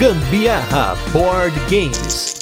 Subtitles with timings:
[0.00, 2.34] Gambiarra Board Games.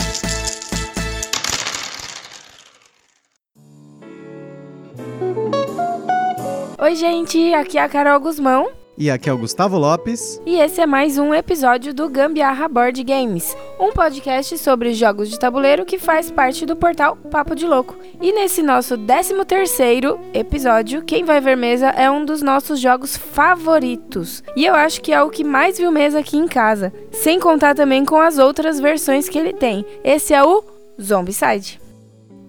[6.81, 8.71] Oi, gente, aqui é a Carol Guzmão.
[9.01, 10.43] E aqui é o Gustavo Lopes.
[10.45, 15.39] E esse é mais um episódio do Gambiarra Board Games, um podcast sobre jogos de
[15.39, 17.95] tabuleiro que faz parte do portal Papo de Louco.
[18.21, 23.17] E nesse nosso 13 terceiro episódio, quem vai ver mesa é um dos nossos jogos
[23.17, 24.43] favoritos.
[24.57, 27.77] E eu acho que é o que mais viu mesa aqui em casa, sem contar
[27.77, 29.87] também com as outras versões que ele tem.
[30.03, 30.65] Esse é o
[31.01, 31.81] Zombicide.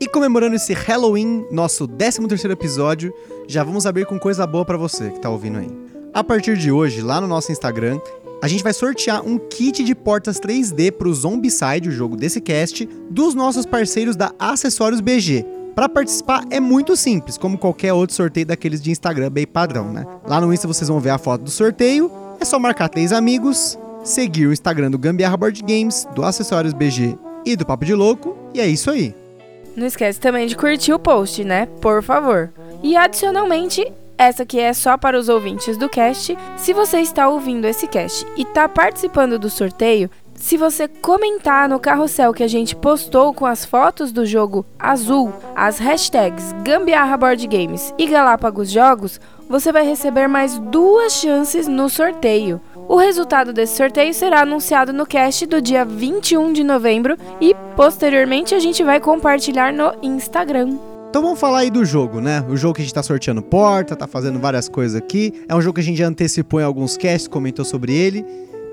[0.02, 3.13] E comemorando esse Halloween, nosso 13 terceiro episódio,
[3.48, 5.88] já vamos abrir com coisa boa para você que tá ouvindo aí.
[6.12, 7.99] A partir de hoje, lá no nosso Instagram,
[8.41, 12.41] a gente vai sortear um kit de portas 3D para o Zombicide, o jogo desse
[12.41, 15.45] cast, dos nossos parceiros da Acessórios BG.
[15.76, 20.05] Para participar é muito simples, como qualquer outro sorteio daqueles de Instagram bem padrão, né?
[20.26, 23.77] Lá no Insta vocês vão ver a foto do sorteio, é só marcar três amigos,
[24.04, 28.35] seguir o Instagram do Gambiarra Board Games, do Acessórios BG e do Papo de Louco,
[28.54, 29.13] e é isso aí.
[29.76, 31.68] Não esquece também de curtir o post, né?
[31.79, 32.51] Por favor.
[32.82, 33.85] E adicionalmente,
[34.20, 36.37] essa aqui é só para os ouvintes do cast.
[36.57, 41.79] Se você está ouvindo esse cast e está participando do sorteio, se você comentar no
[41.79, 47.48] carrossel que a gente postou com as fotos do jogo azul, as hashtags Gambiarra Board
[47.48, 52.59] Games e Galápagos Jogos, você vai receber mais duas chances no sorteio.
[52.89, 58.54] O resultado desse sorteio será anunciado no cast do dia 21 de novembro e posteriormente
[58.54, 60.77] a gente vai compartilhar no Instagram.
[61.10, 62.46] Então vamos falar aí do jogo, né?
[62.48, 65.44] O jogo que a gente tá sorteando porta, tá fazendo várias coisas aqui.
[65.50, 68.24] É um jogo que a gente já antecipou em alguns casts, comentou sobre ele.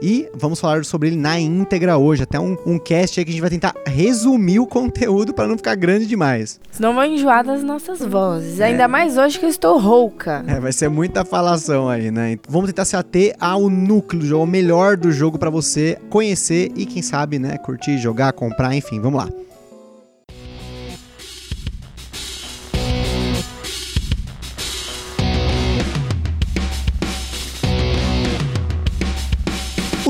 [0.03, 2.25] E vamos falar sobre ele na íntegra hoje.
[2.25, 5.57] Até um, um cast aí que a gente vai tentar resumir o conteúdo para não
[5.57, 6.61] ficar grande demais.
[6.71, 8.61] Senão vão enjoar das nossas vozes.
[8.61, 8.67] É.
[8.67, 10.45] Ainda mais hoje que eu estou rouca.
[10.47, 12.33] É, vai ser muita falação aí, né?
[12.33, 15.97] Então, vamos tentar se ater ao núcleo do jogo, ao melhor do jogo para você
[16.11, 19.01] conhecer e, quem sabe, né, curtir, jogar, comprar, enfim.
[19.01, 19.46] Vamos lá.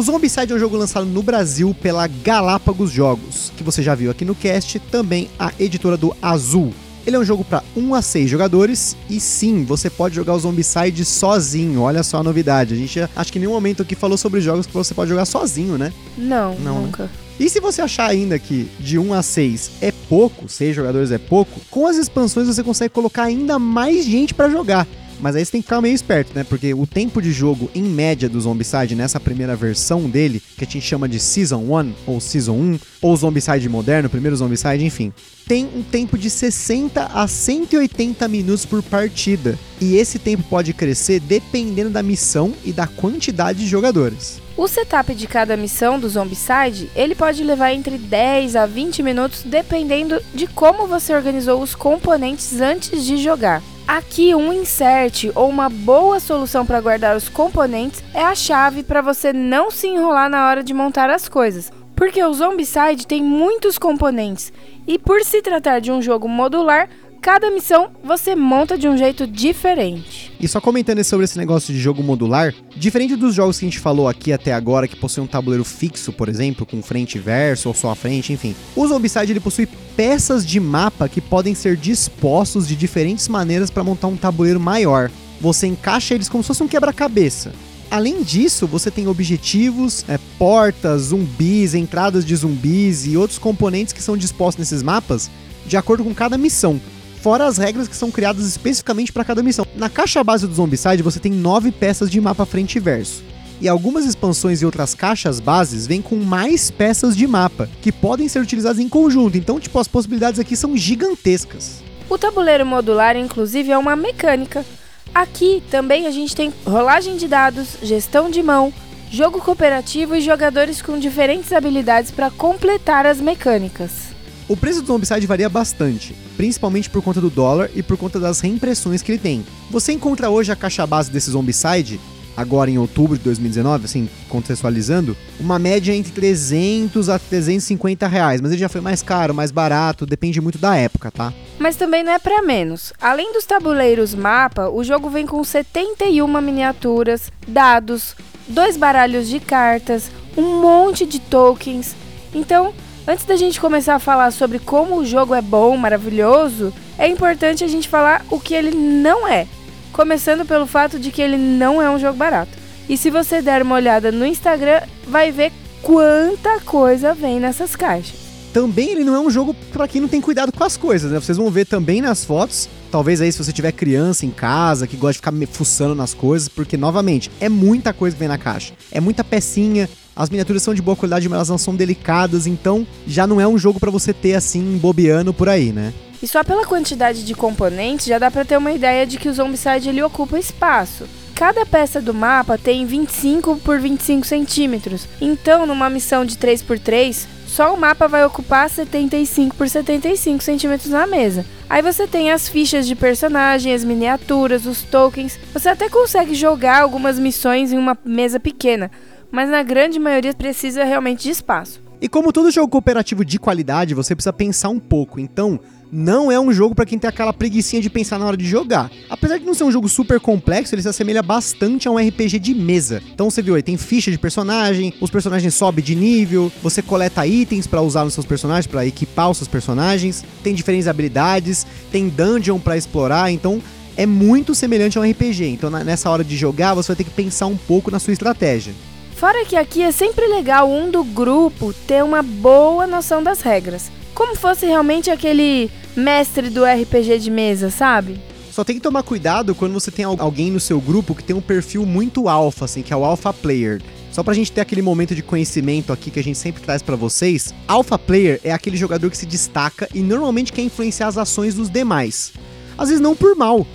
[0.06, 4.24] Zombicide é um jogo lançado no Brasil pela Galápagos Jogos, que você já viu aqui
[4.24, 6.72] no cast, também a editora do Azul.
[7.04, 10.38] Ele é um jogo para 1 a 6 jogadores e sim, você pode jogar o
[10.38, 11.80] Zombicide sozinho.
[11.80, 12.72] Olha só a novidade.
[12.72, 15.24] A gente acho que em nenhum momento aqui falou sobre jogos que você pode jogar
[15.24, 15.92] sozinho, né?
[16.16, 16.86] Não, Não né?
[16.86, 17.02] nunca.
[17.04, 17.10] Né?
[17.40, 21.18] E se você achar ainda que de 1 a 6 é pouco, 6 jogadores é
[21.18, 24.86] pouco, com as expansões você consegue colocar ainda mais gente para jogar.
[25.20, 26.44] Mas aí você tem que ficar meio esperto, né?
[26.44, 30.66] Porque o tempo de jogo, em média, do Zombicide, nessa primeira versão dele, que a
[30.66, 35.12] gente chama de Season 1 ou Season 1, ou Zombicide moderno, primeiro Zombicide, enfim,
[35.46, 39.58] tem um tempo de 60 a 180 minutos por partida.
[39.80, 44.40] E esse tempo pode crescer dependendo da missão e da quantidade de jogadores.
[44.56, 49.42] O setup de cada missão do Zombicide, ele pode levar entre 10 a 20 minutos
[49.44, 53.62] dependendo de como você organizou os componentes antes de jogar.
[53.86, 59.00] Aqui, um insert ou uma boa solução para guardar os componentes é a chave para
[59.00, 61.70] você não se enrolar na hora de montar as coisas.
[61.94, 64.52] Porque o Zombicide tem muitos componentes
[64.88, 66.88] e, por se tratar de um jogo modular,
[67.26, 70.32] cada missão você monta de um jeito diferente.
[70.38, 73.80] E só comentando sobre esse negócio de jogo modular, diferente dos jogos que a gente
[73.80, 77.66] falou aqui até agora, que possuem um tabuleiro fixo, por exemplo, com frente e verso
[77.66, 78.54] ou só a frente, enfim.
[78.76, 79.66] O Zombicide ele possui
[79.96, 85.10] peças de mapa que podem ser dispostos de diferentes maneiras para montar um tabuleiro maior.
[85.40, 87.52] Você encaixa eles como se fosse um quebra-cabeça.
[87.90, 94.02] Além disso, você tem objetivos, é, portas, zumbis, entradas de zumbis e outros componentes que
[94.02, 95.28] são dispostos nesses mapas
[95.66, 96.80] de acordo com cada missão
[97.26, 99.66] fora as regras que são criadas especificamente para cada missão.
[99.74, 103.24] Na caixa base do Zombicide você tem nove peças de mapa frente e verso.
[103.60, 108.28] E algumas expansões e outras caixas bases vêm com mais peças de mapa, que podem
[108.28, 111.82] ser utilizadas em conjunto, então tipo as possibilidades aqui são gigantescas.
[112.08, 114.64] O tabuleiro modular, inclusive, é uma mecânica.
[115.12, 118.72] Aqui também a gente tem rolagem de dados, gestão de mão,
[119.10, 124.05] jogo cooperativo e jogadores com diferentes habilidades para completar as mecânicas.
[124.48, 128.38] O preço do Zombicide varia bastante, principalmente por conta do dólar e por conta das
[128.38, 129.44] reimpressões que ele tem.
[129.70, 131.98] Você encontra hoje a caixa base desse Zombicide,
[132.36, 138.52] agora em outubro de 2019, assim, contextualizando, uma média entre 300 a 350 reais, mas
[138.52, 141.32] ele já foi mais caro, mais barato, depende muito da época, tá?
[141.58, 142.92] Mas também não é para menos.
[143.00, 148.14] Além dos tabuleiros mapa, o jogo vem com 71 miniaturas, dados,
[148.46, 151.96] dois baralhos de cartas, um monte de tokens.
[152.32, 152.72] Então,
[153.08, 157.62] Antes da gente começar a falar sobre como o jogo é bom, maravilhoso, é importante
[157.62, 159.46] a gente falar o que ele não é.
[159.92, 162.50] Começando pelo fato de que ele não é um jogo barato.
[162.88, 168.26] E se você der uma olhada no Instagram, vai ver quanta coisa vem nessas caixas.
[168.52, 171.20] Também ele não é um jogo para quem não tem cuidado com as coisas, né?
[171.20, 172.68] Vocês vão ver também nas fotos.
[172.90, 176.48] Talvez aí se você tiver criança em casa que gosta de ficar fuçando nas coisas,
[176.48, 178.72] porque novamente é muita coisa que vem na caixa.
[178.90, 182.86] É muita pecinha, as miniaturas são de boa qualidade, mas elas não são delicadas, então
[183.06, 185.92] já não é um jogo para você ter assim bobeando por aí, né?
[186.22, 189.34] E só pela quantidade de componentes já dá para ter uma ideia de que o
[189.34, 191.04] Zombicide ele ocupa espaço.
[191.34, 197.74] Cada peça do mapa tem 25 por 25 centímetros, então numa missão de 3x3, só
[197.74, 201.44] o mapa vai ocupar 75 por 75 centímetros na mesa.
[201.68, 205.38] Aí você tem as fichas de personagem, as miniaturas, os tokens.
[205.52, 208.90] Você até consegue jogar algumas missões em uma mesa pequena,
[209.30, 211.82] mas na grande maioria precisa realmente de espaço.
[212.00, 215.18] E como todo jogo cooperativo de qualidade, você precisa pensar um pouco.
[215.18, 215.58] Então,
[215.90, 218.90] não é um jogo para quem tem aquela preguiçinha de pensar na hora de jogar.
[219.08, 222.38] Apesar de não ser um jogo super complexo, ele se assemelha bastante a um RPG
[222.38, 223.02] de mesa.
[223.14, 227.26] Então você viu aí, tem ficha de personagem, os personagens sobem de nível, você coleta
[227.26, 232.08] itens para usar nos seus personagens, para equipar os seus personagens, tem diferentes habilidades, tem
[232.08, 233.62] dungeon para explorar, então
[233.96, 235.46] é muito semelhante a um RPG.
[235.46, 238.74] Então nessa hora de jogar, você vai ter que pensar um pouco na sua estratégia.
[239.16, 243.90] Fora que aqui é sempre legal um do grupo ter uma boa noção das regras.
[244.14, 248.20] Como fosse realmente aquele mestre do RPG de mesa, sabe?
[248.52, 251.40] Só tem que tomar cuidado quando você tem alguém no seu grupo que tem um
[251.40, 253.80] perfil muito alfa, assim, que é o alpha player.
[254.12, 256.94] Só pra gente ter aquele momento de conhecimento aqui que a gente sempre traz para
[256.94, 261.54] vocês, alpha player é aquele jogador que se destaca e normalmente quer influenciar as ações
[261.54, 262.34] dos demais.
[262.76, 263.66] Às vezes não por mal,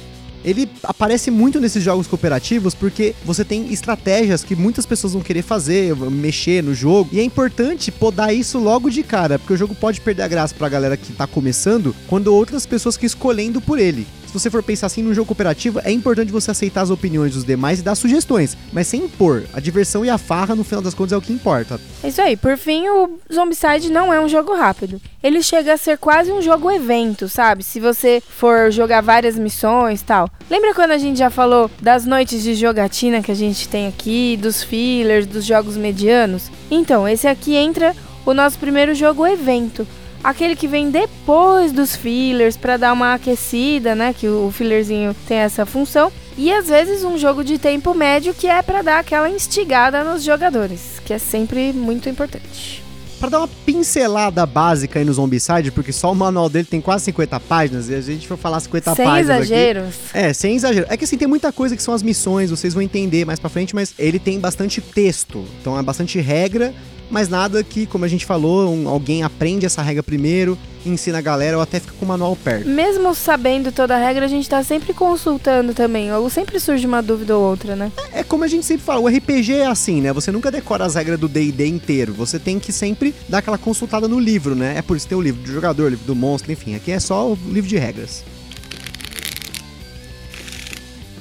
[0.44, 5.42] ele aparece muito nesses jogos cooperativos porque você tem estratégias que muitas pessoas vão querer
[5.42, 9.76] fazer, mexer no jogo, e é importante podar isso logo de cara, porque o jogo
[9.76, 13.80] pode perder a graça pra galera que tá começando quando outras pessoas que escolhendo por
[13.80, 17.34] ele se você for pensar assim num jogo cooperativo, é importante você aceitar as opiniões
[17.34, 19.44] dos demais e dar sugestões, mas sem impor.
[19.52, 21.78] A diversão e a farra, no final das contas, é o que importa.
[22.02, 22.38] É isso aí.
[22.38, 25.02] Por fim, o Zombicide não é um jogo rápido.
[25.24, 27.64] Ele chega a ser quase um jogo evento, sabe?
[27.64, 30.30] Se você for jogar várias missões tal.
[30.50, 34.38] Lembra quando a gente já falou das noites de jogatina que a gente tem aqui,
[34.42, 36.52] dos fillers, dos jogos medianos?
[36.70, 37.96] Então, esse aqui entra
[38.26, 39.88] o nosso primeiro jogo evento
[40.24, 44.14] aquele que vem depois dos fillers para dar uma aquecida, né?
[44.14, 46.12] Que o fillerzinho tem essa função.
[46.38, 50.24] E às vezes um jogo de tempo médio que é para dar aquela instigada nos
[50.24, 52.84] jogadores, que é sempre muito importante.
[53.22, 57.06] Para dar uma pincelada básica aí no Zombicide, porque só o manual dele tem quase
[57.06, 59.96] 50 páginas, e a gente for falar 50 sem páginas exageros.
[60.10, 60.88] Aqui, é, sem exagero.
[60.90, 63.48] É que assim, tem muita coisa que são as missões, vocês vão entender mais pra
[63.48, 66.74] frente, mas ele tem bastante texto, então é bastante regra
[67.12, 71.22] mas nada que, como a gente falou, um, alguém aprende essa regra primeiro, ensina a
[71.22, 72.68] galera ou até fica com o manual perto.
[72.68, 77.04] Mesmo sabendo toda a regra, a gente tá sempre consultando também, ou sempre surge uma
[77.04, 77.92] dúvida ou outra, né?
[78.14, 80.14] É, é como a gente sempre fala, o RPG é assim, né?
[80.14, 84.08] Você nunca decora as regras do D&D inteiro, você tem que sempre dar aquela consultada
[84.08, 84.78] no livro, né?
[84.78, 86.92] É por isso que tem o livro do jogador, o livro do monstro, enfim, aqui
[86.92, 88.24] é só o livro de regras.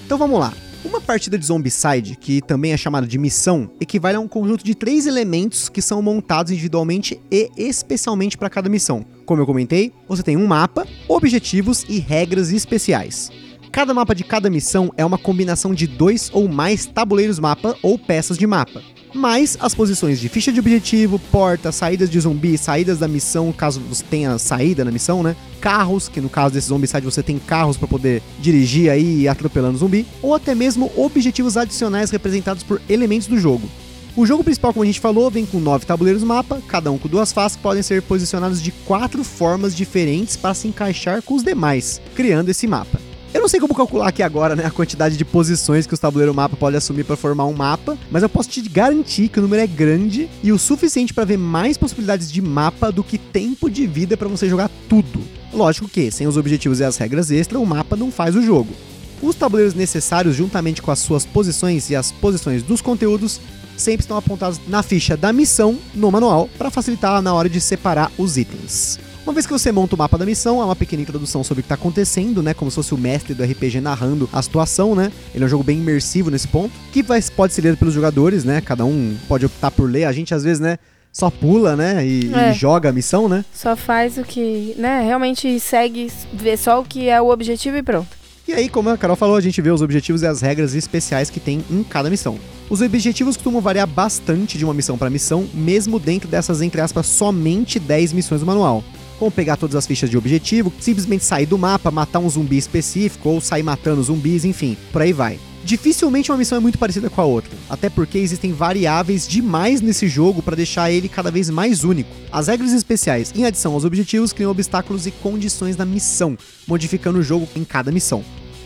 [0.06, 0.52] Então vamos lá.
[0.82, 4.74] Uma partida de Zombicide, que também é chamada de missão, equivale a um conjunto de
[4.74, 9.04] três elementos que são montados individualmente e especialmente para cada missão.
[9.26, 13.30] Como eu comentei, você tem um mapa, objetivos e regras especiais.
[13.70, 17.98] Cada mapa de cada missão é uma combinação de dois ou mais tabuleiros mapa ou
[17.98, 18.82] peças de mapa
[19.14, 23.80] mais as posições de ficha de objetivo, porta, saídas de zumbi, saídas da missão, caso
[23.80, 25.36] você tenha saída na missão, né?
[25.60, 30.06] Carros, que no caso desse zombicide você tem carros para poder dirigir aí atropelando zumbi,
[30.22, 33.68] ou até mesmo objetivos adicionais representados por elementos do jogo.
[34.16, 37.08] O jogo principal, como a gente falou, vem com nove tabuleiros mapa, cada um com
[37.08, 41.44] duas faces que podem ser posicionados de quatro formas diferentes para se encaixar com os
[41.44, 43.09] demais, criando esse mapa.
[43.32, 46.34] Eu não sei como calcular aqui agora, né, a quantidade de posições que os tabuleiro
[46.34, 49.62] mapa pode assumir para formar um mapa, mas eu posso te garantir que o número
[49.62, 53.86] é grande e o suficiente para ver mais possibilidades de mapa do que tempo de
[53.86, 55.22] vida para você jogar tudo.
[55.52, 58.74] Lógico que, sem os objetivos e as regras extras, o mapa não faz o jogo.
[59.22, 63.40] Os tabuleiros necessários, juntamente com as suas posições e as posições dos conteúdos,
[63.76, 68.10] sempre estão apontados na ficha da missão no manual para facilitar na hora de separar
[68.18, 68.98] os itens.
[69.24, 71.62] Uma vez que você monta o mapa da missão, há uma pequena introdução sobre o
[71.62, 72.54] que está acontecendo, né?
[72.54, 75.12] Como se fosse o mestre do RPG narrando a situação, né?
[75.34, 78.44] Ele é um jogo bem imersivo nesse ponto, que vai, pode ser lido pelos jogadores,
[78.44, 78.62] né?
[78.62, 80.04] Cada um pode optar por ler.
[80.04, 80.78] A gente, às vezes, né?
[81.12, 82.04] Só pula, né?
[82.04, 82.50] E, é.
[82.50, 83.44] e, joga a missão, né?
[83.52, 85.02] Só faz o que, né?
[85.02, 88.08] Realmente segue, vê só o que é o objetivo e pronto.
[88.48, 91.28] E aí, como a Carol falou, a gente vê os objetivos e as regras especiais
[91.28, 92.38] que tem em cada missão.
[92.70, 97.06] Os objetivos costumam variar bastante de uma missão para missão, mesmo dentro dessas, entre aspas,
[97.06, 98.82] somente 10 missões do manual
[99.20, 103.28] como pegar todas as fichas de objetivo, simplesmente sair do mapa, matar um zumbi específico
[103.28, 105.38] ou sair matando zumbis, enfim, por aí vai.
[105.62, 110.08] Dificilmente uma missão é muito parecida com a outra, até porque existem variáveis demais nesse
[110.08, 112.10] jogo para deixar ele cada vez mais único.
[112.32, 116.36] As regras especiais, em adição aos objetivos, criam obstáculos e condições na missão,
[116.66, 118.24] modificando o jogo em cada missão.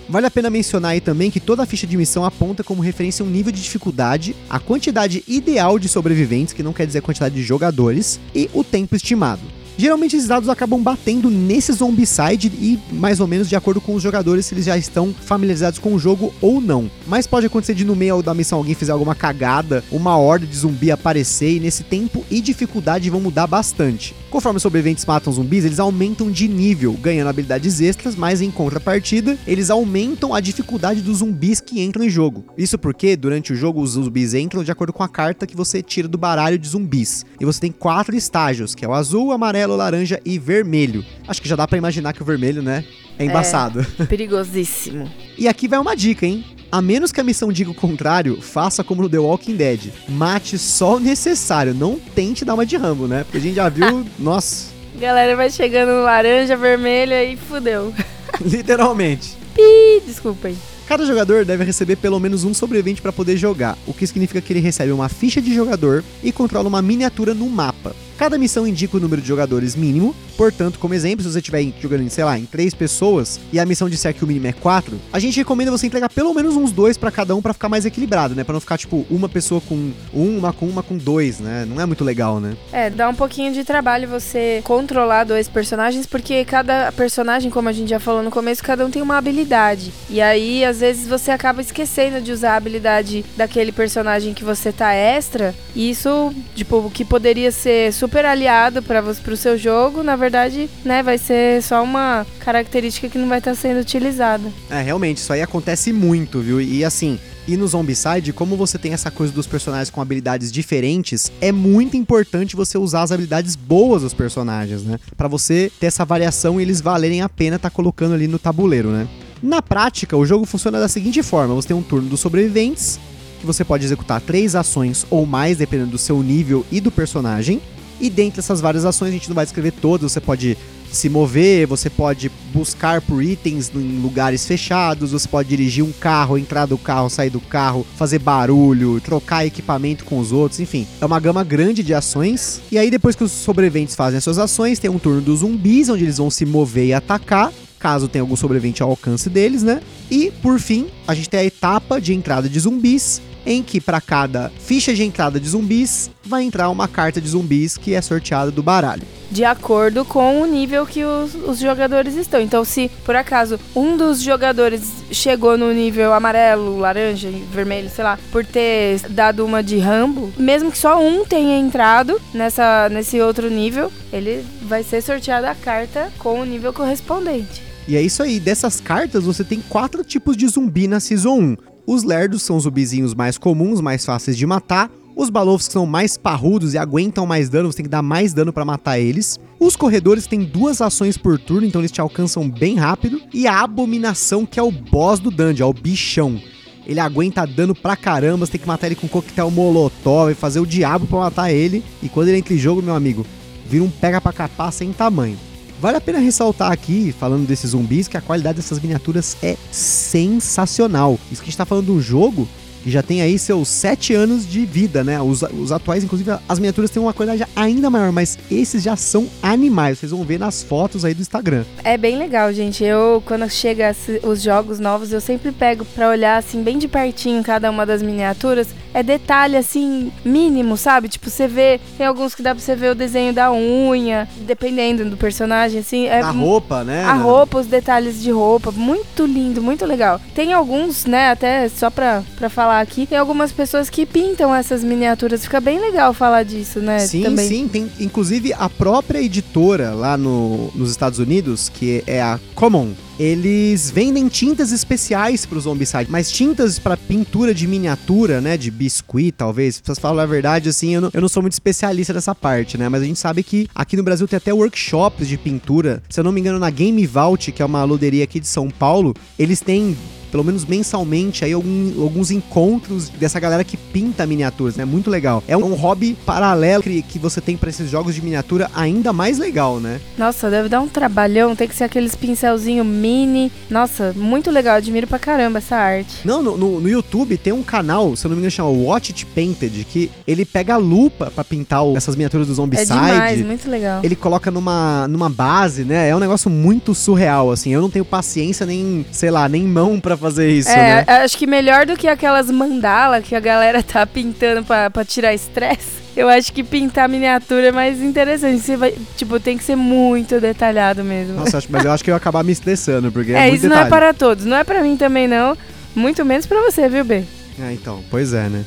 [0.09, 3.25] Vale a pena mencionar aí também que toda a ficha de missão aponta como referência
[3.25, 7.35] um nível de dificuldade, a quantidade ideal de sobreviventes, que não quer dizer a quantidade
[7.35, 9.43] de jogadores, e o tempo estimado.
[9.77, 14.03] Geralmente esses dados acabam batendo nesse zombicide e mais ou menos de acordo com os
[14.03, 16.91] jogadores se eles já estão familiarizados com o jogo ou não.
[17.07, 20.57] Mas pode acontecer de no meio da missão alguém fizer alguma cagada, uma horda de
[20.57, 24.15] zumbi aparecer e nesse tempo e dificuldade vão mudar bastante.
[24.31, 29.39] Conforme os sobreviventes matam zumbis, eles aumentam de nível, ganhando habilidades extras, mas em contrapartida,
[29.47, 32.45] eles aumentam a dificuldade dos zumbis que entram em jogo.
[32.59, 35.83] Isso porque durante o jogo os zumbis entram de acordo com a carta que você
[35.83, 37.25] tira do baralho de zumbis.
[37.41, 41.05] E você tem quatro estágios, que é o azul, amarelo, amarelo, laranja e vermelho.
[41.27, 42.85] Acho que já dá para imaginar que o vermelho, né,
[43.19, 43.85] é embaçado.
[43.99, 45.11] É, perigosíssimo.
[45.37, 46.45] e aqui vai uma dica, hein?
[46.71, 49.93] A menos que a missão diga o contrário, faça como no The Walking Dead.
[50.09, 53.25] Mate só o necessário, não tente dar uma de Rambo, né?
[53.25, 54.73] Porque a gente já viu, nossa.
[54.99, 57.93] Galera vai chegando no laranja, vermelho e fudeu.
[58.45, 59.37] Literalmente.
[59.55, 60.57] Pi, desculpem.
[60.87, 64.53] Cada jogador deve receber pelo menos um sobrevivente para poder jogar, o que significa que
[64.53, 67.95] ele recebe uma ficha de jogador e controla uma miniatura no mapa.
[68.17, 72.09] Cada missão indica o número de jogadores mínimo, portanto, como exemplo, se você estiver jogando,
[72.09, 75.19] sei lá, em três pessoas e a missão disser que o mínimo é quatro, a
[75.19, 78.35] gente recomenda você entregar pelo menos uns dois para cada um para ficar mais equilibrado,
[78.35, 78.45] né?
[78.45, 79.75] Para não ficar tipo uma pessoa com
[80.13, 81.67] um, uma com uma com dois, né?
[81.69, 82.57] Não é muito legal, né?
[82.73, 87.73] É, dá um pouquinho de trabalho você controlar dois personagens, porque cada personagem, como a
[87.73, 89.93] gente já falou no começo, cada um tem uma habilidade.
[90.09, 94.71] E aí, às vezes, você acaba esquecendo de usar a habilidade daquele personagem que você
[94.71, 95.55] tá extra.
[95.75, 101.03] E isso, tipo, que poderia ser super aliado para o seu jogo, na verdade, né,
[101.03, 104.53] vai ser só uma característica que não vai estar sendo utilizada.
[104.71, 106.61] É, realmente, isso aí acontece muito, viu?
[106.61, 111.31] E assim, e no Zombicide, como você tem essa coisa dos personagens com habilidades diferentes,
[111.41, 114.99] é muito importante você usar as habilidades boas dos personagens, né?
[115.17, 118.39] Para você ter essa variação e eles valerem a pena estar tá colocando ali no
[118.39, 119.07] tabuleiro, né?
[119.43, 122.99] Na prática, o jogo funciona da seguinte forma: você tem um turno dos sobreviventes,
[123.39, 127.61] que você pode executar três ações ou mais, dependendo do seu nível e do personagem.
[128.05, 130.59] E dentre essas várias ações, a gente não vai descrever todas, você pode
[130.93, 136.37] se mover, você pode buscar por itens em lugares fechados, você pode dirigir um carro,
[136.37, 140.87] entrar do carro, sair do carro, fazer barulho, trocar equipamento com os outros, enfim.
[141.01, 142.61] É uma gama grande de ações.
[142.71, 145.89] E aí, depois que os sobreviventes fazem as suas ações, tem um turno dos zumbis,
[145.89, 149.83] onde eles vão se mover e atacar caso tenha algum sobrevivente ao alcance deles, né?
[150.11, 154.01] E, por fim, a gente tem a etapa de entrada de zumbis, em que para
[154.01, 158.51] cada ficha de entrada de zumbis vai entrar uma carta de zumbis que é sorteada
[158.51, 159.03] do baralho.
[159.31, 162.41] De acordo com o nível que os, os, jogadores estão.
[162.41, 168.19] Então, se por acaso um dos jogadores chegou no nível amarelo, laranja, vermelho, sei lá,
[168.31, 173.51] por ter dado uma de Rambo, mesmo que só um tenha entrado nessa, nesse outro
[173.51, 177.63] nível, ele vai ser sorteado a carta com o nível correspondente.
[177.87, 181.74] E é isso aí, dessas cartas você tem quatro tipos de zumbi na Season 1.
[181.87, 184.91] Os lerdos são os zumbizinhos mais comuns, mais fáceis de matar.
[185.15, 188.53] Os balofs são mais parrudos e aguentam mais dano, você tem que dar mais dano
[188.53, 189.39] para matar eles.
[189.61, 193.21] Os corredores têm duas ações por turno, então eles te alcançam bem rápido.
[193.33, 196.41] E a abominação, que é o boss do dungeon, é o bichão.
[196.87, 200.61] Ele aguenta dano pra caramba, você tem que matar ele com coquetel molotov, e fazer
[200.61, 201.85] o diabo para matar ele.
[202.03, 203.25] E quando ele entra em jogo, meu amigo,
[203.69, 205.39] vira um pega pra capar sem tamanho.
[205.85, 211.19] Vale a pena ressaltar aqui, falando desses zumbis, que a qualidade dessas miniaturas é sensacional.
[211.31, 212.49] Isso que a gente tá falando de um jogo
[212.85, 215.19] que já tem aí seus sete anos de vida, né?
[215.19, 219.27] Os, os atuais, inclusive, as miniaturas têm uma qualidade ainda maior, mas esses já são
[219.43, 219.99] animais.
[219.99, 221.65] Vocês vão ver nas fotos aí do Instagram.
[221.83, 222.85] É bem legal, gente.
[222.85, 227.43] Eu, quando chega os jogos novos, eu sempre pego pra olhar, assim, bem de pertinho
[227.43, 228.69] cada uma das miniaturas.
[228.93, 231.09] É detalhe, assim, mínimo, sabe?
[231.09, 235.07] Tipo, você vê, tem alguns que dá pra você ver o desenho da unha, dependendo
[235.07, 236.07] do personagem, assim.
[236.07, 237.03] É a roupa, né?
[237.03, 238.71] A roupa, os detalhes de roupa.
[238.71, 240.21] Muito lindo, muito legal.
[240.35, 244.55] Tem alguns, né, até só pra, pra falar falar aqui, tem algumas pessoas que pintam
[244.55, 245.45] essas miniaturas.
[245.45, 246.99] Fica bem legal falar disso, né?
[247.01, 247.49] Sim, Também.
[247.49, 247.69] sim.
[247.69, 253.91] Tem, inclusive, a própria editora lá no, nos Estados Unidos, que é a Common, eles
[253.91, 259.33] vendem tintas especiais para o Zombicide, mas tintas para pintura de miniatura, né, de biscuit,
[259.33, 259.81] talvez.
[259.81, 262.89] Pra falar a verdade, assim, eu não, eu não sou muito especialista nessa parte, né,
[262.89, 266.03] mas a gente sabe que aqui no Brasil tem até workshops de pintura.
[266.09, 268.69] Se eu não me engano, na Game Vault, que é uma loderia aqui de São
[268.69, 269.97] Paulo, eles têm
[270.35, 274.85] pelo menos mensalmente, aí algum- alguns encontros dessa galera que pinta miniaturas, né?
[274.85, 275.45] Muito legal.
[275.47, 279.39] É um hobby paralelo que, que você tem pra esses jogos de miniatura ainda mais
[279.39, 280.01] legal, né?
[280.19, 283.53] Nossa, deve dar um trabalhão, tem que ser aqueles pincelzinho mini.
[283.71, 286.17] Nossa, muito legal, admiro pra caramba essa arte.
[286.25, 289.13] Não, no, no, no YouTube tem um canal, se eu não me engano, chama Watch
[289.13, 292.89] It Painted, que ele pega a lupa pra pintar o- essas miniaturas do É Zombicide.
[292.89, 294.01] demais, muito legal.
[294.03, 296.09] ele coloca numa, numa base, né?
[296.09, 297.73] É um negócio muito surreal, assim.
[297.73, 301.05] Eu não tenho paciência nem, sei lá, nem mão pra fazer isso, é, né?
[301.23, 305.33] acho que melhor do que aquelas mandala que a galera tá pintando pra, pra tirar
[305.35, 306.05] estresse.
[306.17, 308.61] Eu acho que pintar miniatura é mais interessante.
[308.61, 311.35] Você vai, tipo, tem que ser muito detalhado mesmo.
[311.35, 313.57] Nossa, acho- mas eu acho que eu ia acabar me estressando, porque é, é, muito
[313.57, 313.91] isso não é detalhe.
[313.91, 314.45] para todos.
[314.45, 315.57] Não é pra mim também, não.
[315.95, 317.25] Muito menos pra você, viu, B?
[317.61, 318.65] É, então, pois é, né?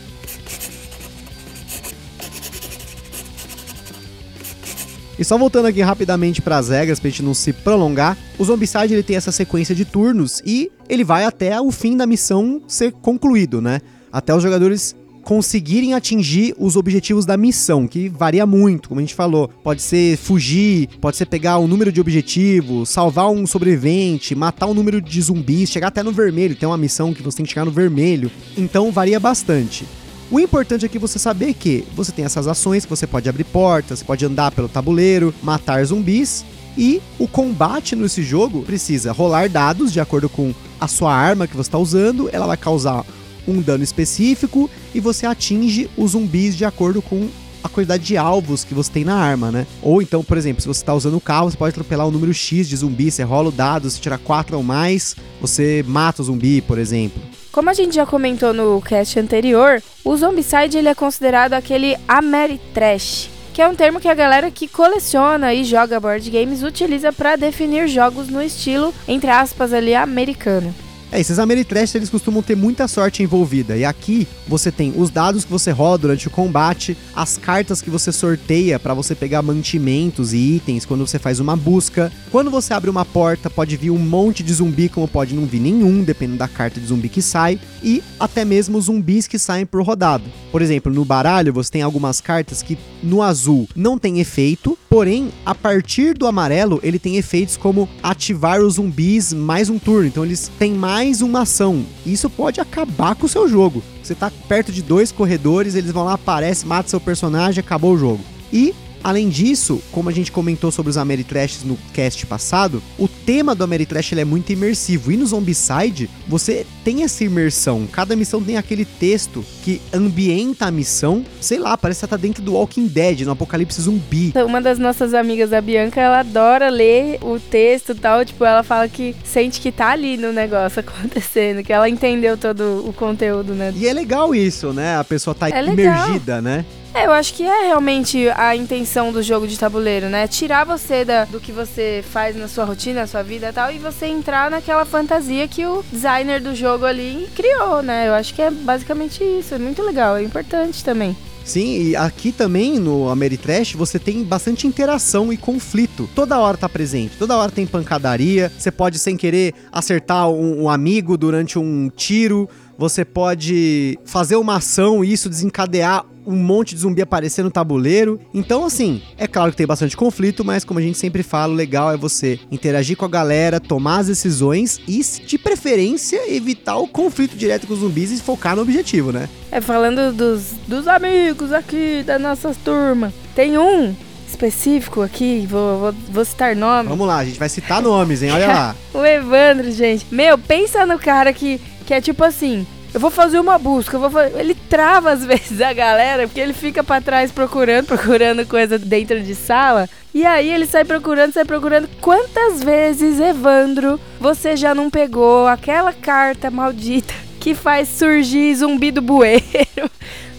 [5.19, 9.03] E só voltando aqui rapidamente pras regras, pra gente não se prolongar, o Zombicide ele
[9.03, 13.61] tem essa sequência de turnos e ele vai até o fim da missão ser concluído,
[13.61, 13.81] né?
[14.11, 14.95] Até os jogadores
[15.27, 19.49] conseguirem atingir os objetivos da missão, que varia muito, como a gente falou.
[19.61, 24.73] Pode ser fugir, pode ser pegar um número de objetivos, salvar um sobrevivente, matar um
[24.73, 26.55] número de zumbis, chegar até no vermelho.
[26.55, 28.31] Tem uma missão que você tem que chegar no vermelho.
[28.55, 29.85] Então varia bastante.
[30.29, 34.03] O importante é você saber que você tem essas ações que você pode abrir portas,
[34.03, 36.43] pode andar pelo tabuleiro, matar zumbis
[36.77, 41.55] e o combate nesse jogo precisa rolar dados de acordo com a sua arma que
[41.55, 43.05] você está usando, ela vai causar
[43.47, 47.29] um dano específico e você atinge os zumbis de acordo com
[47.63, 49.65] a quantidade de alvos que você tem na arma, né?
[49.81, 52.33] Ou então, por exemplo, se você está usando o carro, você pode atropelar um número
[52.33, 56.25] X de zumbis, você rola o dado, se tirar 4 ou mais, você mata o
[56.25, 57.21] zumbi, por exemplo.
[57.51, 63.29] Como a gente já comentou no cast anterior, o Zombicide ele é considerado aquele Ameritrash,
[63.53, 67.35] que é um termo que a galera que coleciona e joga board games utiliza para
[67.35, 70.73] definir jogos no estilo, entre aspas, ali, americano.
[71.17, 73.75] É, esses Ameritrash eles costumam ter muita sorte envolvida.
[73.75, 77.89] E aqui você tem os dados que você rola durante o combate, as cartas que
[77.89, 82.11] você sorteia para você pegar mantimentos e itens quando você faz uma busca.
[82.31, 85.59] Quando você abre uma porta, pode vir um monte de zumbi, como pode não vir
[85.59, 89.81] nenhum, dependendo da carta de zumbi que sai, e até mesmo zumbis que saem por
[89.81, 90.25] rodado.
[90.51, 95.29] Por exemplo, no baralho você tem algumas cartas que no azul não tem efeito, porém
[95.43, 100.05] a partir do amarelo ele tem efeitos como ativar os zumbis mais um turno.
[100.07, 101.85] Então eles têm mais uma ação.
[102.05, 103.83] Isso pode acabar com o seu jogo.
[104.01, 107.97] Você tá perto de dois corredores, eles vão lá, aparece, mata seu personagem, acabou o
[107.97, 108.23] jogo.
[108.51, 113.55] E Além disso, como a gente comentou sobre os Ameritrash no cast passado, o tema
[113.55, 115.11] do Ameritrash é muito imersivo.
[115.11, 117.87] E no Zombicide, você tem essa imersão.
[117.91, 121.23] Cada missão tem aquele texto que ambienta a missão.
[121.39, 124.33] Sei lá, parece que você tá dentro do Walking Dead, no apocalipse zumbi.
[124.45, 128.23] Uma das nossas amigas, a Bianca, ela adora ler o texto e tal.
[128.25, 132.83] Tipo, ela fala que sente que tá ali no negócio acontecendo, que ela entendeu todo
[132.87, 133.73] o conteúdo, né?
[133.75, 134.97] E é legal isso, né?
[134.97, 136.65] A pessoa tá É imergida, né?
[136.93, 140.27] É, eu acho que é realmente a intenção do jogo de tabuleiro, né?
[140.27, 143.71] Tirar você da, do que você faz na sua rotina, na sua vida e tal,
[143.71, 148.07] e você entrar naquela fantasia que o designer do jogo ali criou, né?
[148.07, 149.53] Eu acho que é basicamente isso.
[149.53, 151.15] É muito legal, é importante também.
[151.47, 156.09] Sim, e aqui também no Ameritrash você tem bastante interação e conflito.
[156.13, 158.51] Toda hora tá presente, toda hora tem pancadaria.
[158.57, 162.49] Você pode, sem querer, acertar um, um amigo durante um tiro.
[162.77, 168.19] Você pode fazer uma ação e isso desencadear um monte de zumbi aparecer no tabuleiro.
[168.33, 171.55] Então, assim, é claro que tem bastante conflito, mas como a gente sempre fala, o
[171.55, 176.87] legal é você interagir com a galera, tomar as decisões e, de preferência, evitar o
[176.87, 179.29] conflito direto com os zumbis e focar no objetivo, né?
[179.51, 183.95] É, falando dos, dos amigos aqui da nossa turma, tem um
[184.27, 186.89] específico aqui, vou, vou, vou citar nome.
[186.89, 188.31] Vamos lá, a gente vai citar nomes, hein?
[188.31, 188.75] Olha lá.
[188.93, 190.07] O Evandro, gente.
[190.11, 192.65] Meu, pensa no cara que, que é tipo assim.
[192.93, 196.53] Eu vou fazer uma busca, vou fa- ele trava às vezes a galera, porque ele
[196.53, 199.87] fica pra trás procurando, procurando coisa dentro de sala.
[200.13, 201.87] E aí ele sai procurando, sai procurando.
[202.01, 209.01] Quantas vezes, Evandro, você já não pegou aquela carta maldita que faz surgir zumbi do
[209.01, 209.43] bueiro?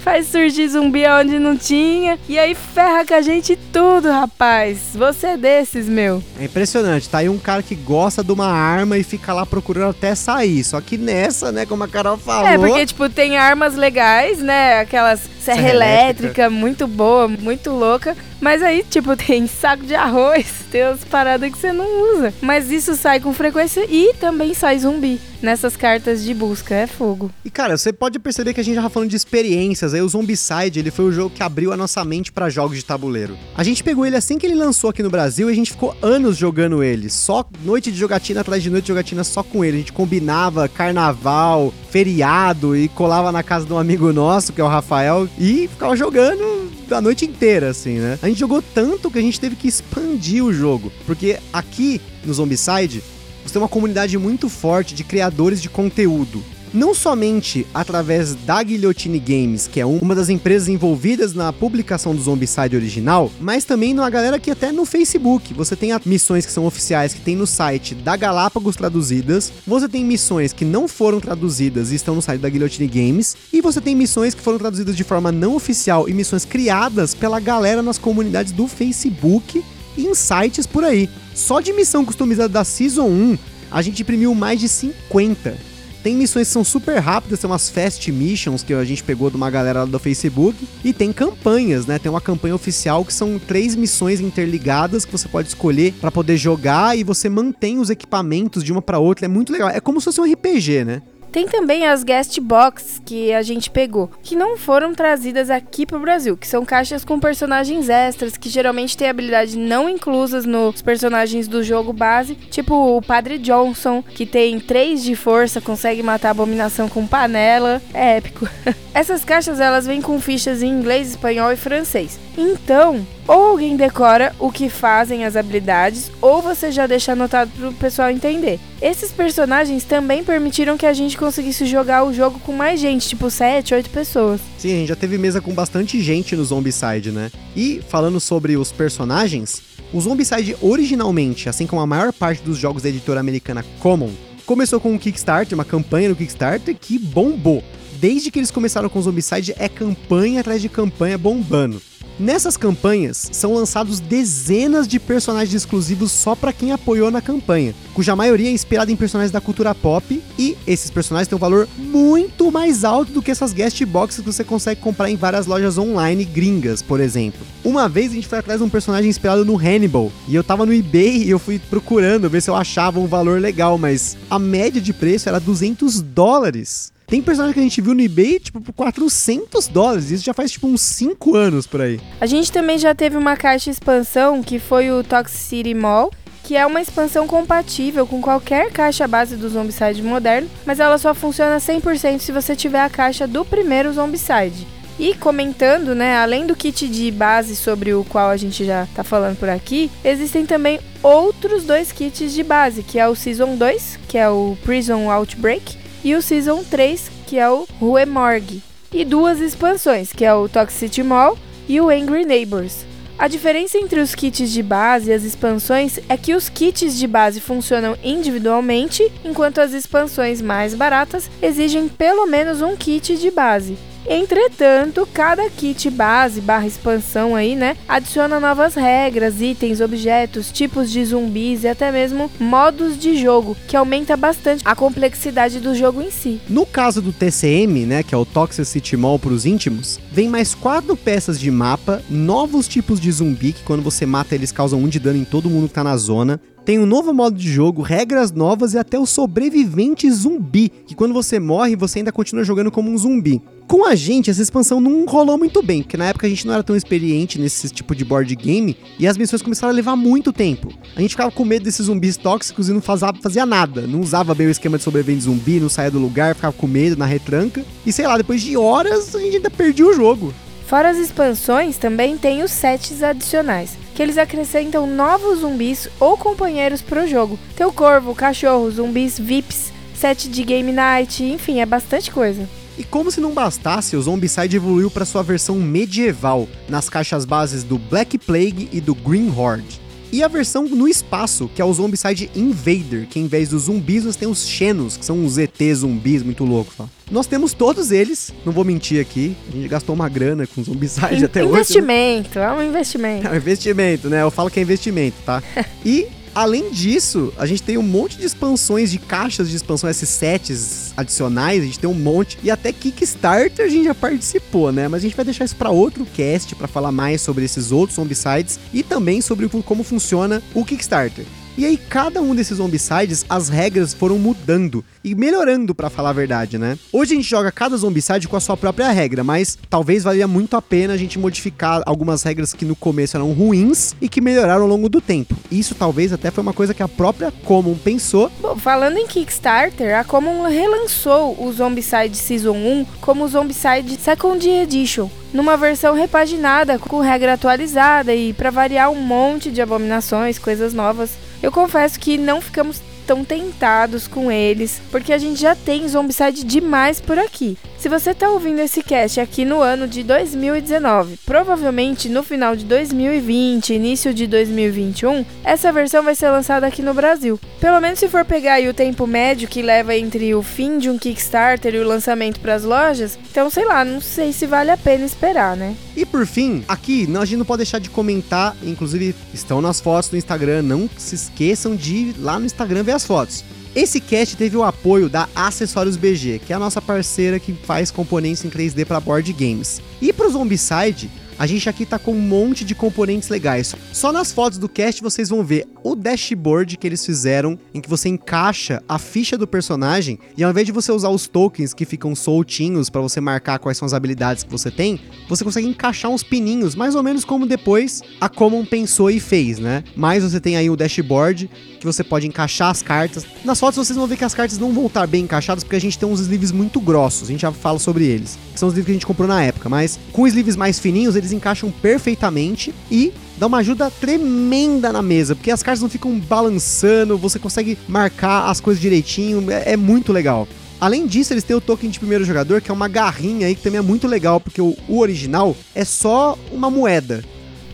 [0.02, 2.18] Faz surgir zumbi onde não tinha.
[2.28, 4.78] E aí ferra com a gente tudo, rapaz.
[4.94, 6.22] Você é desses, meu.
[6.40, 9.90] É impressionante, tá aí um cara que gosta de uma arma e fica lá procurando
[9.90, 10.62] até sair.
[10.64, 12.46] Só que nessa, né, como a Carol falou.
[12.46, 14.80] É, porque, tipo, tem armas legais, né?
[14.80, 15.20] Aquelas.
[15.54, 16.50] Serra, Serra elétrica, elétrica.
[16.50, 18.16] muito boa, muito louca.
[18.40, 22.32] Mas aí, tipo, tem saco de arroz, tem umas paradas que você não usa.
[22.40, 26.74] Mas isso sai com frequência e também sai zumbi nessas cartas de busca.
[26.74, 27.30] É fogo.
[27.44, 29.94] E cara, você pode perceber que a gente já tá falando de experiências.
[29.94, 32.84] Aí o Zombicide, ele foi o jogo que abriu a nossa mente pra jogos de
[32.84, 33.37] tabuleiro.
[33.56, 35.96] A gente pegou ele assim que ele lançou aqui no Brasil e a gente ficou
[36.02, 37.08] anos jogando ele.
[37.08, 39.76] Só noite de jogatina atrás de noite de jogatina só com ele.
[39.76, 44.64] A gente combinava carnaval, feriado e colava na casa de um amigo nosso, que é
[44.64, 48.18] o Rafael, e ficava jogando a noite inteira, assim, né?
[48.20, 50.92] A gente jogou tanto que a gente teve que expandir o jogo.
[51.07, 53.03] Porque aqui no Zombicide,
[53.44, 56.42] você tem uma comunidade muito forte de criadores de conteúdo.
[56.72, 62.14] Não somente através da Guillotine Games, que é um- uma das empresas envolvidas na publicação
[62.14, 65.54] do Zombicide original, mas também numa galera que até no Facebook.
[65.54, 70.04] Você tem missões que são oficiais que tem no site da Galápagos traduzidas, você tem
[70.04, 73.94] missões que não foram traduzidas e estão no site da Guillotine Games, e você tem
[73.96, 78.52] missões que foram traduzidas de forma não oficial e missões criadas pela galera nas comunidades
[78.52, 79.62] do Facebook
[79.96, 81.09] e em sites por aí.
[81.35, 83.38] Só de missão customizada da Season 1,
[83.70, 85.57] a gente imprimiu mais de 50.
[86.02, 89.37] Tem missões que são super rápidas, são umas fast missions que a gente pegou de
[89.37, 90.56] uma galera lá do Facebook.
[90.84, 91.98] E tem campanhas, né?
[91.98, 96.37] Tem uma campanha oficial que são três missões interligadas que você pode escolher pra poder
[96.37, 99.26] jogar e você mantém os equipamentos de uma pra outra.
[99.26, 99.68] É muito legal.
[99.68, 101.02] É como se fosse um RPG, né?
[101.31, 106.01] Tem também as guest box que a gente pegou, que não foram trazidas aqui pro
[106.01, 111.47] Brasil, que são caixas com personagens extras, que geralmente têm habilidades não inclusas nos personagens
[111.47, 116.31] do jogo base, tipo o Padre Johnson, que tem 3 de força, consegue matar a
[116.31, 118.49] abominação com panela, é épico.
[118.98, 122.18] Essas caixas elas vêm com fichas em inglês, espanhol e francês.
[122.37, 127.72] Então, ou alguém decora o que fazem as habilidades, ou você já deixa anotado pro
[127.74, 128.58] pessoal entender.
[128.82, 133.30] Esses personagens também permitiram que a gente conseguisse jogar o jogo com mais gente, tipo
[133.30, 134.40] 7, 8 pessoas.
[134.58, 137.30] Sim, a gente já teve mesa com bastante gente no Zombicide, né?
[137.54, 142.82] E falando sobre os personagens, o Zombicide originalmente, assim como a maior parte dos jogos
[142.82, 144.11] da editora americana Common,
[144.44, 147.62] começou com um Kickstarter, uma campanha no Kickstarter que bombou.
[148.00, 151.82] Desde que eles começaram com o Zombicide, é campanha atrás de campanha bombando.
[152.18, 158.16] Nessas campanhas são lançados dezenas de personagens exclusivos só pra quem apoiou na campanha, cuja
[158.16, 162.50] maioria é inspirada em personagens da cultura pop e esses personagens têm um valor muito
[162.50, 166.24] mais alto do que essas guest boxes que você consegue comprar em várias lojas online
[166.24, 167.40] gringas, por exemplo.
[167.64, 170.66] Uma vez a gente foi atrás de um personagem inspirado no Hannibal e eu tava
[170.66, 174.38] no eBay e eu fui procurando ver se eu achava um valor legal, mas a
[174.40, 176.92] média de preço era 200 dólares.
[177.09, 180.11] Tem personagem que a gente viu no eBay, tipo, por 400 dólares.
[180.11, 181.99] Isso já faz, tipo, uns 5 anos por aí.
[182.21, 186.12] A gente também já teve uma caixa expansão que foi o Toxicity Mall,
[186.44, 191.14] que é uma expansão compatível com qualquer caixa base do Zombicide moderno, mas ela só
[191.14, 194.66] funciona 100% se você tiver a caixa do primeiro Zombicide.
[194.99, 199.03] E comentando, né, além do kit de base sobre o qual a gente já tá
[199.03, 203.99] falando por aqui, existem também outros dois kits de base, que é o Season 2,
[204.09, 208.62] que é o Prison Outbreak, e o Season 3, que é o Rue Morgue.
[208.92, 212.87] E duas expansões, que é o Toxicity Mall e o Angry Neighbors.
[213.18, 217.06] A diferença entre os kits de base e as expansões é que os kits de
[217.06, 223.76] base funcionam individualmente, enquanto as expansões mais baratas exigem pelo menos um kit de base.
[224.06, 231.04] Entretanto, cada kit base barra expansão aí, né, adiciona novas regras, itens, objetos, tipos de
[231.04, 236.11] zumbis e até mesmo modos de jogo, que aumenta bastante a complexidade do jogo em
[236.11, 236.40] si.
[236.48, 240.54] No caso do TCM, né, que é o Toxicity Mall para os íntimos, vem mais
[240.54, 244.88] quatro peças de mapa, novos tipos de zumbi, que quando você mata eles causam um
[244.88, 246.40] de dano em todo mundo que tá na zona.
[246.68, 251.14] Tem um novo modo de jogo, regras novas e até o sobrevivente zumbi, que quando
[251.14, 253.40] você morre, você ainda continua jogando como um zumbi.
[253.66, 256.52] Com a gente, essa expansão não rolou muito bem, porque na época a gente não
[256.52, 260.31] era tão experiente nesse tipo de board game e as missões começaram a levar muito
[260.31, 260.70] tempo.
[260.94, 263.87] A gente ficava com medo desses zumbis tóxicos e não fazia, fazia nada.
[263.87, 266.98] Não usava bem o esquema de sobrevivente zumbi, não saía do lugar, ficava com medo
[266.98, 267.64] na retranca.
[267.87, 270.35] E sei lá, depois de horas a gente ainda perdia o jogo.
[270.66, 276.80] Fora as expansões, também tem os sets adicionais, que eles acrescentam novos zumbis ou companheiros
[276.80, 277.37] pro jogo.
[277.56, 282.48] Tem o corvo, cachorro, zumbis VIPs, set de game night, enfim, é bastante coisa.
[282.78, 287.64] E como se não bastasse, o Zombicide evoluiu para sua versão medieval, nas caixas bases
[287.64, 289.80] do Black Plague e do Green Horde.
[290.11, 294.05] E a versão no espaço, que é o Zombicide Invader, que em vez dos zumbis
[294.05, 296.88] você tem os Xenos, que são os ET zumbis muito loucos lá.
[297.11, 301.16] Nós temos todos eles, não vou mentir aqui, a gente gastou uma grana com Zombicide
[301.21, 301.53] In- até hoje.
[301.53, 301.59] né?
[301.61, 303.27] investimento, é um investimento.
[303.27, 304.23] É um investimento, né?
[304.23, 305.42] Eu falo que é investimento, tá?
[305.85, 306.07] E
[306.38, 310.92] além disso, a gente tem um monte de expansões, de caixas de expansão, esses sets
[310.96, 312.38] adicionais, a gente tem um monte.
[312.44, 314.87] E até Kickstarter a gente já participou, né?
[314.87, 317.96] Mas a gente vai deixar isso para outro cast para falar mais sobre esses outros
[317.96, 321.24] zombicides e também sobre como funciona o Kickstarter.
[321.59, 326.12] E aí, cada um desses zombicides, as regras foram mudando e melhorando, para falar a
[326.12, 326.79] verdade, né?
[326.92, 330.57] Hoje a gente joga cada zombicide com a sua própria regra, mas talvez valha muito
[330.57, 334.62] a pena a gente modificar algumas regras que no começo eram ruins e que melhoraram
[334.62, 335.35] ao longo do tempo.
[335.51, 338.31] Isso talvez até foi uma coisa que a própria Common pensou.
[338.40, 345.11] Bom, falando em Kickstarter, a Common relançou o Zombicide Season 1 como Zombicide Second Edition
[345.35, 351.11] numa versão repaginada, com regra atualizada e para variar um monte de abominações, coisas novas.
[351.42, 356.44] Eu confesso que não ficamos tão tentados com eles, porque a gente já tem Zombicide
[356.44, 357.57] demais por aqui.
[357.79, 362.64] Se você está ouvindo esse cast aqui no ano de 2019, provavelmente no final de
[362.64, 367.38] 2020, início de 2021, essa versão vai ser lançada aqui no Brasil.
[367.61, 370.99] Pelo menos se for pegar o tempo médio que leva entre o fim de um
[370.99, 374.77] Kickstarter e o lançamento para as lojas, então sei lá, não sei se vale a
[374.77, 375.77] pena esperar, né?
[375.97, 380.11] E por fim, aqui a gente não pode deixar de comentar, inclusive estão nas fotos
[380.11, 383.45] do Instagram, não se esqueçam de ir lá no Instagram ver as fotos.
[383.79, 387.93] Esse cast teve o apoio da Acessórios BG, que é a nossa parceira que faz
[387.93, 389.81] componentes em 3D para board games.
[390.03, 393.77] E para o Zombicide, a gente aqui tá com um monte de componentes legais.
[393.93, 397.88] Só nas fotos do cast vocês vão ver o dashboard que eles fizeram, em que
[397.88, 401.85] você encaixa a ficha do personagem e ao invés de você usar os tokens que
[401.85, 406.11] ficam soltinhos para você marcar quais são as habilidades que você tem, você consegue encaixar
[406.11, 409.83] uns pininhos, mais ou menos como depois a Common pensou e fez, né?
[409.96, 413.24] Mas você tem aí o dashboard que você pode encaixar as cartas.
[413.44, 415.81] Nas fotos vocês vão ver que as cartas não vão estar bem encaixadas porque a
[415.81, 418.38] gente tem uns sleeves muito grossos, a gente já fala sobre eles.
[418.53, 421.16] Que são os sleeves que a gente comprou na época, mas com sleeves mais fininhos
[421.16, 426.18] eles encaixam perfeitamente e dá uma ajuda tremenda na mesa, porque as cartas não ficam
[426.18, 430.46] balançando, você consegue marcar as coisas direitinho, é, é muito legal.
[430.81, 433.62] Além disso, eles têm o token de primeiro jogador, que é uma garrinha aí, que
[433.62, 437.24] também é muito legal, porque o, o original é só uma moeda.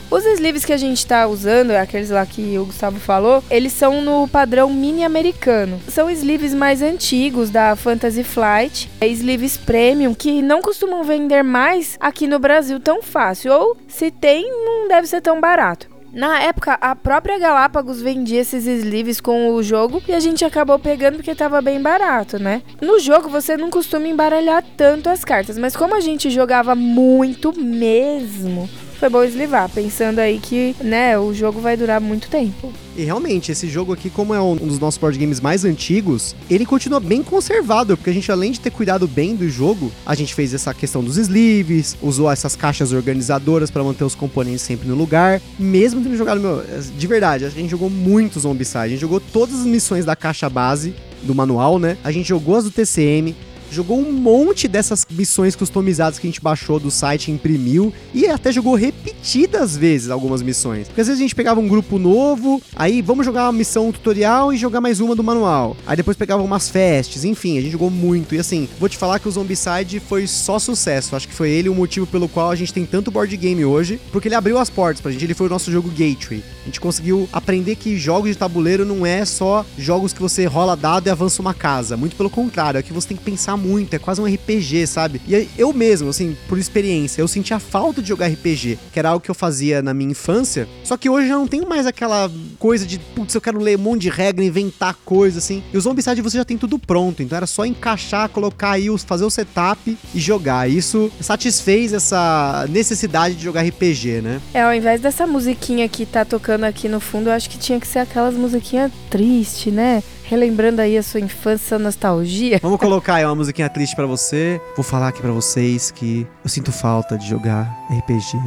[0.09, 3.73] Os sleeves que a gente tá usando, é aqueles lá que o Gustavo falou, eles
[3.73, 5.81] são no padrão mini americano.
[5.89, 11.97] São sleeves mais antigos da Fantasy Flight, é sleeves premium que não costumam vender mais
[11.99, 15.96] aqui no Brasil tão fácil, ou se tem, não deve ser tão barato.
[16.17, 20.79] Na época, a própria Galápagos vendia esses sleeves com o jogo e a gente acabou
[20.79, 22.63] pegando porque tava bem barato, né?
[22.81, 27.53] No jogo você não costuma embaralhar tanto as cartas, mas como a gente jogava muito
[27.55, 32.71] mesmo, foi bom eslivar, pensando aí que, né, o jogo vai durar muito tempo.
[32.95, 36.65] E realmente, esse jogo aqui, como é um dos nossos board games mais antigos, ele
[36.65, 40.33] continua bem conservado, porque a gente, além de ter cuidado bem do jogo, a gente
[40.33, 44.95] fez essa questão dos sleeves, usou essas caixas organizadoras para manter os componentes sempre no
[44.95, 46.63] lugar, mesmo tendo jogado, meu,
[46.97, 50.49] de verdade, a gente jogou muito Zombicide, a gente jogou todas as missões da caixa
[50.49, 51.97] base, do manual, né?
[52.03, 53.35] A gente jogou as do TCM,
[53.71, 58.51] jogou um monte dessas missões customizadas que a gente baixou do site, imprimiu e até
[58.51, 60.87] jogou repetidas vezes algumas missões.
[60.87, 64.53] Porque às vezes a gente pegava um grupo novo, aí vamos jogar uma missão tutorial
[64.53, 65.75] e jogar mais uma do manual.
[65.85, 68.35] Aí depois pegava umas fests, enfim, a gente jogou muito.
[68.35, 71.15] E assim, vou te falar que o Zombicide foi só sucesso.
[71.15, 73.99] Acho que foi ele o motivo pelo qual a gente tem tanto board game hoje,
[74.11, 76.43] porque ele abriu as portas pra gente, ele foi o nosso jogo gateway.
[76.63, 80.75] A gente conseguiu aprender que jogos de tabuleiro não é só jogos que você rola
[80.75, 81.97] dado e avança uma casa.
[81.97, 85.21] Muito pelo contrário, é que você tem que pensar muito, é quase um RPG, sabe?
[85.27, 89.23] E eu mesmo, assim, por experiência, eu sentia falta de jogar RPG, que era algo
[89.23, 92.85] que eu fazia na minha infância, só que hoje eu não tenho mais aquela coisa
[92.85, 95.63] de, putz, eu quero ler um monte de regra, inventar coisa, assim.
[95.73, 99.25] E o Zombicide você já tem tudo pronto, então era só encaixar, colocar aí, fazer
[99.25, 100.69] o setup e jogar.
[100.69, 104.41] Isso satisfez essa necessidade de jogar RPG, né?
[104.53, 107.79] É, ao invés dessa musiquinha que tá tocando aqui no fundo, eu acho que tinha
[107.79, 110.03] que ser aquelas musiquinhas tristes, né?
[110.27, 112.59] Relembrando aí a sua infância, nostalgia.
[112.61, 114.59] Vamos colocar aí uma musiquinha triste para você.
[114.75, 118.37] Vou falar aqui para vocês que eu sinto falta de jogar RPG.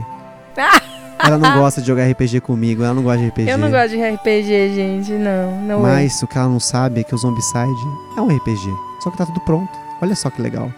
[1.18, 3.50] Ela não gosta de jogar RPG comigo, ela não gosta de RPG.
[3.50, 5.60] Eu não gosto de RPG, gente, não.
[5.60, 6.24] não Mas é.
[6.24, 7.68] o que ela não sabe é que o Zombicide
[8.16, 8.74] é um RPG.
[9.04, 9.70] Só que tá tudo pronto.
[10.00, 10.72] Olha só que legal.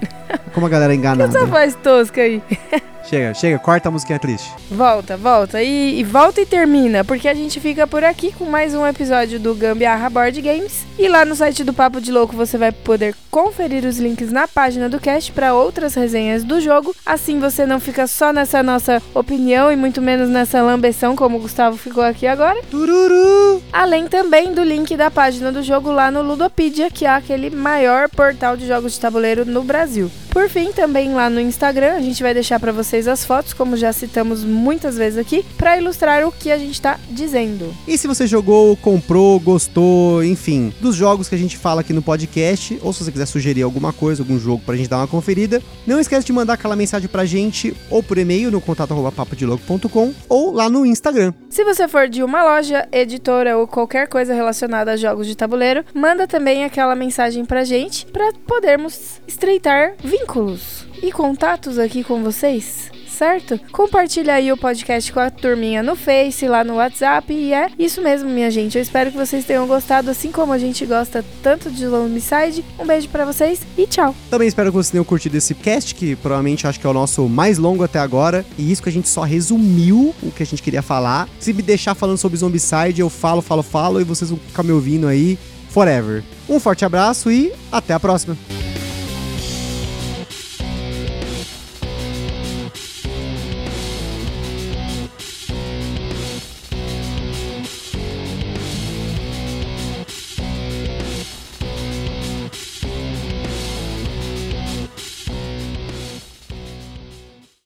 [0.54, 1.32] Como a galera é enganada.
[1.32, 2.40] Que essa voz tosca aí.
[3.04, 4.50] Chega, chega, corta a musiquinha triste.
[4.70, 5.62] Volta, volta.
[5.62, 9.40] E, e, volta e termina, porque a gente fica por aqui com mais um episódio
[9.40, 10.84] do Gambiarra Board Games.
[10.98, 14.46] E lá no site do Papo de Louco você vai poder conferir os links na
[14.46, 16.94] página do cast para outras resenhas do jogo.
[17.04, 21.40] Assim você não fica só nessa nossa opinião e muito menos nessa lambeção como o
[21.40, 22.60] Gustavo ficou aqui agora.
[22.70, 23.62] Tururu!
[23.72, 28.08] Além também do link da página do jogo lá no Ludopedia, que é aquele maior
[28.08, 30.10] portal de jogos de tabuleiro no Brasil.
[30.30, 33.76] Por fim, também lá no Instagram, a gente vai deixar para vocês as fotos, como
[33.76, 37.72] já citamos muitas vezes aqui, para ilustrar o que a gente está dizendo.
[37.86, 42.02] E se você jogou, comprou, gostou, enfim, dos jogos que a gente fala aqui no
[42.02, 45.62] podcast, ou se você quiser sugerir alguma coisa, algum jogo pra gente dar uma conferida,
[45.86, 50.68] não esquece de mandar aquela mensagem pra gente ou por e-mail no contato@papodilogo.com ou lá
[50.68, 51.32] no Instagram.
[51.50, 55.84] Se você for de uma loja, editora ou qualquer coisa relacionada a jogos de tabuleiro,
[55.92, 62.92] manda também aquela mensagem pra gente para podermos estreitar vínculos e contatos aqui com vocês
[63.20, 63.60] certo?
[63.70, 67.30] Compartilha aí o podcast com a turminha no Face, lá no WhatsApp.
[67.30, 68.78] E é isso mesmo, minha gente.
[68.78, 71.84] Eu espero que vocês tenham gostado, assim como a gente gosta tanto de
[72.20, 72.64] Side.
[72.78, 74.14] Um beijo para vocês e tchau.
[74.30, 77.28] Também espero que vocês tenham curtido esse cast, que provavelmente acho que é o nosso
[77.28, 78.42] mais longo até agora.
[78.56, 81.28] E isso que a gente só resumiu o que a gente queria falar.
[81.38, 84.72] Se me deixar falando sobre Zombicide, eu falo, falo, falo e vocês vão ficar me
[84.72, 86.24] ouvindo aí forever.
[86.48, 88.34] Um forte abraço e até a próxima.